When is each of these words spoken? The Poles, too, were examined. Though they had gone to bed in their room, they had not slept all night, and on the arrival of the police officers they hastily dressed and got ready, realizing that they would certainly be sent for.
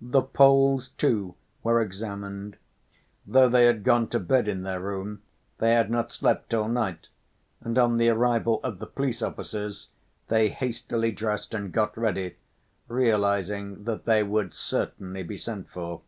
The 0.00 0.22
Poles, 0.22 0.88
too, 0.88 1.34
were 1.62 1.82
examined. 1.82 2.56
Though 3.26 3.50
they 3.50 3.66
had 3.66 3.84
gone 3.84 4.08
to 4.08 4.18
bed 4.18 4.48
in 4.48 4.62
their 4.62 4.80
room, 4.80 5.20
they 5.58 5.74
had 5.74 5.90
not 5.90 6.10
slept 6.10 6.54
all 6.54 6.66
night, 6.66 7.08
and 7.60 7.76
on 7.76 7.98
the 7.98 8.08
arrival 8.08 8.60
of 8.64 8.78
the 8.78 8.86
police 8.86 9.20
officers 9.20 9.90
they 10.28 10.48
hastily 10.48 11.12
dressed 11.12 11.52
and 11.52 11.72
got 11.72 11.94
ready, 11.98 12.36
realizing 12.88 13.84
that 13.84 14.06
they 14.06 14.22
would 14.22 14.54
certainly 14.54 15.22
be 15.22 15.36
sent 15.36 15.68
for. 15.68 16.00